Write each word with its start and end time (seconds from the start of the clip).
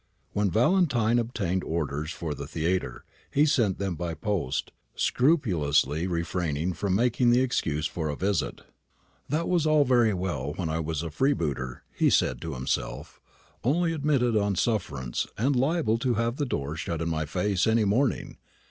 When 0.33 0.49
Valentine 0.49 1.19
obtained 1.19 1.63
orders 1.63 2.11
for 2.11 2.33
the 2.33 2.47
theatre, 2.47 3.05
he 3.29 3.45
sent 3.45 3.77
them 3.77 3.93
by 3.93 4.15
post, 4.15 4.71
scrupulously 4.95 6.07
refraining 6.07 6.73
from 6.73 6.95
making 6.95 7.29
them 7.29 7.35
the 7.37 7.43
excuse 7.43 7.85
for 7.85 8.09
a 8.09 8.15
visit. 8.15 8.61
"That 9.29 9.47
was 9.47 9.67
all 9.67 9.85
very 9.85 10.15
well 10.15 10.53
when 10.55 10.69
I 10.69 10.79
was 10.79 11.03
a 11.03 11.11
freebooter," 11.11 11.83
he 11.93 12.09
said 12.09 12.41
to 12.41 12.55
himself, 12.55 13.21
"only 13.63 13.93
admitted 13.93 14.35
on 14.35 14.55
sufferance, 14.55 15.27
and 15.37 15.55
liable 15.55 15.99
to 15.99 16.15
have 16.15 16.37
the 16.37 16.47
door 16.47 16.75
shut 16.75 16.99
in 16.99 17.07
my 17.07 17.27
face 17.27 17.67
any 17.67 17.85
morning. 17.85 18.39